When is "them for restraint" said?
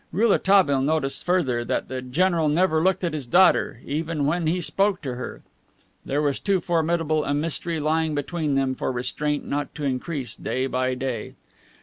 8.55-9.47